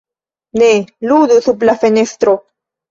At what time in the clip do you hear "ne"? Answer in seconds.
0.61-0.71